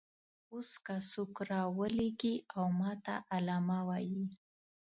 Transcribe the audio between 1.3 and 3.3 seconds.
راولاړېږي او ماته